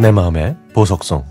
내 0.00 0.10
마음의 0.10 0.56
보석성 0.72 1.24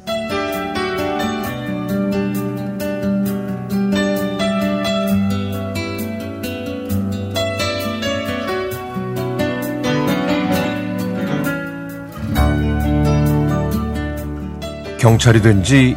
경찰이 15.00 15.42
된 15.42 15.64
지 15.64 15.96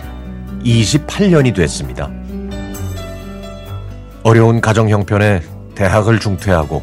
28년이 0.64 1.54
됐습니다. 1.54 2.08
어려운 4.22 4.60
가정 4.60 4.88
형편에 4.88 5.42
대학을 5.74 6.20
중퇴하고 6.20 6.82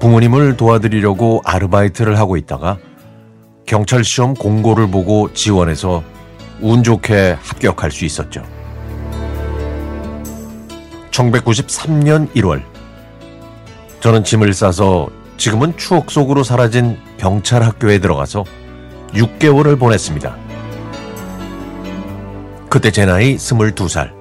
부모님을 0.00 0.56
도와드리려고 0.56 1.40
아르바이트를 1.44 2.18
하고 2.18 2.36
있다가 2.36 2.78
경찰 3.66 4.04
시험 4.04 4.32
공고를 4.34 4.88
보고 4.88 5.32
지원해서 5.32 6.02
운 6.60 6.84
좋게 6.84 7.36
합격할 7.40 7.90
수 7.90 8.04
있었죠. 8.04 8.44
1993년 11.10 12.32
1월 12.34 12.62
저는 14.00 14.22
짐을 14.22 14.52
싸서 14.54 15.08
지금은 15.36 15.76
추억 15.76 16.10
속으로 16.10 16.44
사라진 16.44 16.96
경찰 17.18 17.62
학교에 17.64 17.98
들어가서 17.98 18.44
6개월을 19.12 19.78
보냈습니다. 19.78 20.36
그때 22.70 22.90
제 22.90 23.04
나이 23.04 23.36
22살. 23.36 24.12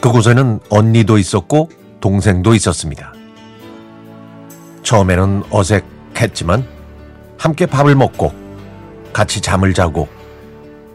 그곳에는 0.00 0.60
언니도 0.70 1.18
있었고 1.18 1.68
동생도 2.00 2.54
있었습니다. 2.54 3.12
처음에는 4.82 5.42
어색했지만 5.50 6.79
함께 7.40 7.64
밥을 7.64 7.94
먹고 7.94 8.34
같이 9.14 9.40
잠을 9.40 9.72
자고 9.72 10.08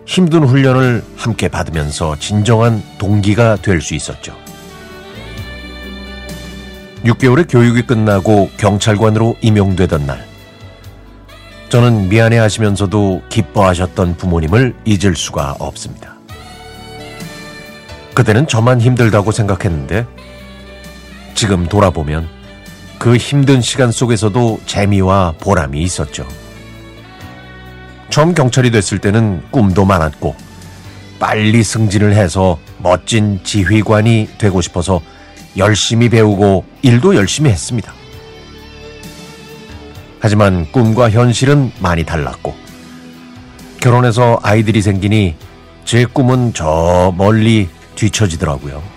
힘든 0.05 0.43
훈련을 0.43 1.03
함께 1.17 1.47
받으면서 1.47 2.19
진정한 2.19 2.83
동기가 2.99 3.55
될 3.55 3.81
수 3.81 3.95
있었죠. 3.95 4.35
6개월의 7.03 7.47
교육이 7.49 7.81
끝나고 7.87 8.51
경찰관으로 8.57 9.37
임용되던 9.41 10.05
날, 10.05 10.23
저는 11.69 12.09
미안해 12.09 12.37
하시면서도 12.37 13.23
기뻐하셨던 13.29 14.17
부모님을 14.17 14.75
잊을 14.85 15.15
수가 15.15 15.55
없습니다. 15.57 16.15
그때는 18.13 18.47
저만 18.47 18.81
힘들다고 18.81 19.31
생각했는데, 19.31 20.05
지금 21.33 21.65
돌아보면 21.67 22.27
그 23.05 23.17
힘든 23.17 23.61
시간 23.61 23.91
속에서도 23.91 24.61
재미와 24.65 25.35
보람이 25.39 25.79
있었죠. 25.79 26.27
처음 28.09 28.33
경찰이 28.33 28.71
됐을 28.71 28.97
때는 28.97 29.43
꿈도 29.51 29.85
많았고 29.85 30.35
빨리 31.19 31.63
승진을 31.63 32.15
해서 32.15 32.57
멋진 32.79 33.41
지휘관이 33.43 34.29
되고 34.39 34.59
싶어서 34.59 35.01
열심히 35.55 36.09
배우고 36.09 36.65
일도 36.81 37.15
열심히 37.15 37.51
했습니다. 37.51 37.93
하지만 40.19 40.65
꿈과 40.71 41.11
현실은 41.11 41.71
많이 41.77 42.05
달랐고 42.05 42.55
결혼해서 43.81 44.39
아이들이 44.41 44.81
생기니 44.81 45.35
제 45.83 46.05
꿈은 46.05 46.53
저 46.55 47.13
멀리 47.15 47.69
뒤처지더라고요. 47.93 48.94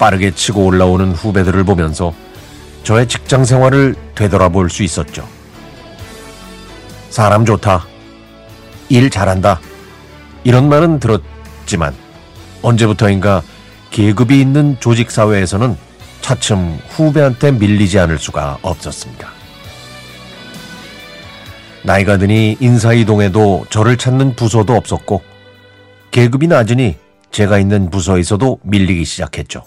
빠르게 0.00 0.30
치고 0.30 0.64
올라오는 0.64 1.12
후배들을 1.12 1.62
보면서 1.62 2.14
저의 2.82 3.06
직장 3.06 3.44
생활을 3.44 3.94
되돌아볼 4.14 4.70
수 4.70 4.82
있었죠. 4.82 5.28
사람 7.10 7.44
좋다. 7.44 7.86
일 8.88 9.10
잘한다. 9.10 9.60
이런 10.42 10.70
말은 10.70 11.00
들었지만 11.00 11.94
언제부터인가 12.62 13.42
계급이 13.90 14.40
있는 14.40 14.78
조직 14.80 15.10
사회에서는 15.10 15.76
차츰 16.22 16.78
후배한테 16.88 17.52
밀리지 17.52 17.98
않을 17.98 18.18
수가 18.18 18.58
없었습니다. 18.62 19.28
나이가 21.82 22.16
드니 22.16 22.56
인사이동에도 22.60 23.66
저를 23.68 23.98
찾는 23.98 24.34
부서도 24.34 24.74
없었고 24.74 25.22
계급이 26.10 26.46
낮으니 26.46 26.96
제가 27.30 27.58
있는 27.58 27.90
부서에서도 27.90 28.60
밀리기 28.62 29.04
시작했죠. 29.04 29.64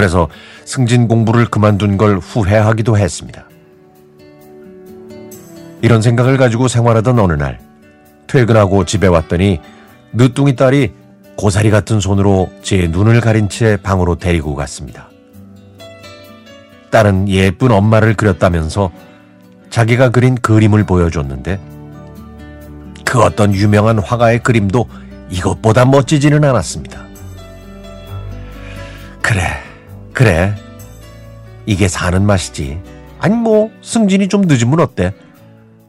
그래서 0.00 0.28
승진 0.64 1.08
공부를 1.08 1.44
그만둔 1.44 1.98
걸 1.98 2.16
후회하기도 2.16 2.96
했습니다. 2.96 3.44
이런 5.82 6.00
생각을 6.00 6.38
가지고 6.38 6.68
생활하던 6.68 7.18
어느 7.18 7.34
날 7.34 7.58
퇴근하고 8.26 8.86
집에 8.86 9.08
왔더니 9.08 9.60
늦둥이 10.14 10.56
딸이 10.56 10.94
고사리 11.36 11.70
같은 11.70 12.00
손으로 12.00 12.48
제 12.62 12.88
눈을 12.88 13.20
가린 13.20 13.50
채 13.50 13.76
방으로 13.76 14.14
데리고 14.14 14.54
갔습니다. 14.54 15.10
딸은 16.90 17.28
예쁜 17.28 17.70
엄마를 17.70 18.14
그렸다면서 18.14 18.90
자기가 19.68 20.08
그린 20.08 20.34
그림을 20.34 20.84
보여줬는데 20.84 21.60
그 23.04 23.20
어떤 23.20 23.54
유명한 23.54 23.98
화가의 23.98 24.38
그림도 24.38 24.86
이것보다 25.28 25.84
멋지지는 25.84 26.42
않았습니다. 26.42 27.09
그래. 30.20 30.54
이게 31.64 31.88
사는 31.88 32.22
맛이지. 32.22 32.78
아니 33.20 33.34
뭐 33.34 33.70
승진이 33.80 34.28
좀 34.28 34.42
늦으면 34.42 34.80
어때? 34.80 35.14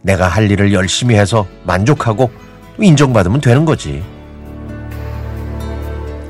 내가 0.04 0.30
할 0.30 0.50
일을 0.50 0.72
열심히 0.72 1.16
해서 1.16 1.46
만족하고 1.66 2.32
인정받으면 2.80 3.42
되는 3.42 3.66
거지. 3.66 4.02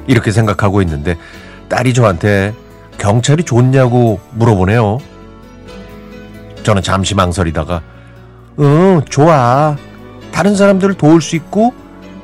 이렇게 0.07 0.31
생각하고 0.31 0.81
있는데 0.81 1.15
딸이 1.69 1.93
저한테 1.93 2.55
경찰이 2.97 3.43
좋냐고 3.43 4.19
물어보네요. 4.31 4.97
저는 6.63 6.81
잠시 6.81 7.13
망설이다가 7.13 7.83
응 8.57 9.03
좋아. 9.11 9.77
다른 10.31 10.55
사람들을 10.55 10.95
도울 10.95 11.21
수 11.21 11.35
있고 11.35 11.71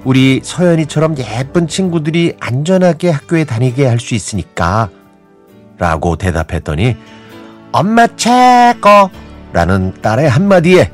우리 0.06 0.42
서연이처럼 0.44 1.18
예쁜 1.20 1.68
친구들이 1.68 2.36
안전하게 2.40 3.12
학교에 3.12 3.44
다니게 3.44 3.86
할 3.86 4.00
수 4.00 4.16
있으니까 4.16 4.90
라고 5.78 6.16
대답했더니 6.16 6.96
엄마 7.72 8.08
최고 8.16 9.10
라는 9.54 9.94
딸의 10.02 10.30
한마디에 10.30 10.92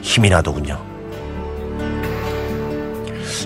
힘이 0.00 0.30
나더군요. 0.30 0.78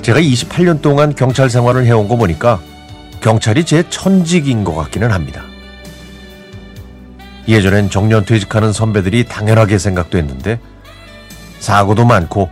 제가 0.03 0.21
28년 0.21 0.81
동안 0.81 1.15
경찰 1.15 1.51
생활을 1.51 1.85
해온 1.87 2.09
거 2.09 2.17
보니까 2.17 2.61
경찰이 3.21 3.65
제 3.65 3.89
천직인 3.89 4.65
것 4.65 4.75
같기는 4.75 5.11
합니다. 5.11 5.43
예전엔 7.47 7.91
정년 7.91 8.25
퇴직하는 8.25 8.73
선배들이 8.73 9.25
당연하게 9.25 9.79
생각됐는데 9.79 10.61
사고도 11.61 12.05
많고 12.05 12.51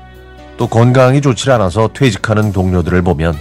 또 0.57 0.67
건강이 0.67 1.21
좋지 1.21 1.51
않아서 1.51 1.91
퇴직하는 1.93 2.53
동료들을 2.53 3.03
보면 3.03 3.37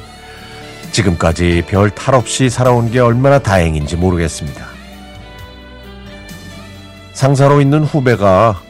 지금까지 0.96 1.64
별 1.68 1.92
탈 1.92 2.16
없이 2.16 2.50
살아온 2.50 2.90
게 2.90 3.00
얼마나 3.00 3.38
다행인지 3.40 3.98
모르겠습니다. 3.98 4.66
상사로 7.14 7.60
있는 7.60 7.84
후배가 7.84 8.62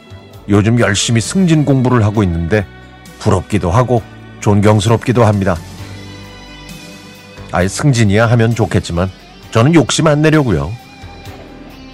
요즘 0.48 0.80
열심히 0.80 1.20
승진 1.20 1.64
공부를 1.64 2.04
하고 2.04 2.24
있는데 2.24 2.66
부럽기도 3.20 3.70
하고 3.70 4.02
존경스럽기도 4.40 5.24
합니다. 5.24 5.56
아예 7.52 7.68
승진이야 7.68 8.26
하면 8.26 8.54
좋겠지만 8.56 9.08
저는 9.52 9.74
욕심 9.74 10.08
안 10.08 10.20
내려고요. 10.20 10.72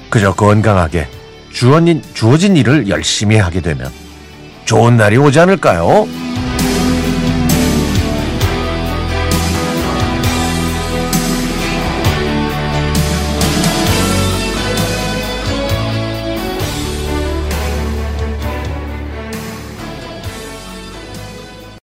그저 0.08 0.32
건강하게 0.34 1.08
주어진, 1.52 2.02
주어진 2.14 2.56
일을 2.56 2.88
열심히 2.88 3.36
하게 3.36 3.60
되면 3.60 3.90
좋은 4.64 4.96
날이 4.96 5.18
오지 5.18 5.38
않을까요? 5.40 6.06